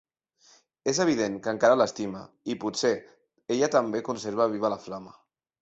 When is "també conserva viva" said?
3.79-4.77